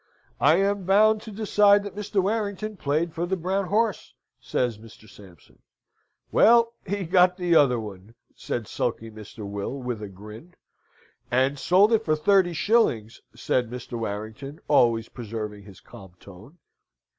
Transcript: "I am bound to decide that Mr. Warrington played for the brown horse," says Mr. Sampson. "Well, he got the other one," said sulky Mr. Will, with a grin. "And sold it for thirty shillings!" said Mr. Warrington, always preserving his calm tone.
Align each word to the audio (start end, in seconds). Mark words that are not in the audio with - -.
"I 0.39 0.55
am 0.55 0.85
bound 0.85 1.21
to 1.21 1.31
decide 1.31 1.83
that 1.83 1.95
Mr. 1.95 2.23
Warrington 2.23 2.75
played 2.75 3.13
for 3.13 3.27
the 3.27 3.37
brown 3.37 3.67
horse," 3.67 4.15
says 4.39 4.79
Mr. 4.79 5.07
Sampson. 5.07 5.59
"Well, 6.31 6.73
he 6.87 7.03
got 7.05 7.37
the 7.37 7.55
other 7.55 7.79
one," 7.79 8.15
said 8.33 8.67
sulky 8.67 9.11
Mr. 9.11 9.47
Will, 9.47 9.77
with 9.77 10.01
a 10.01 10.09
grin. 10.09 10.55
"And 11.29 11.59
sold 11.59 11.93
it 11.93 12.03
for 12.03 12.15
thirty 12.15 12.53
shillings!" 12.53 13.21
said 13.35 13.69
Mr. 13.69 13.93
Warrington, 13.93 14.59
always 14.67 15.07
preserving 15.07 15.65
his 15.65 15.79
calm 15.81 16.13
tone. 16.19 16.57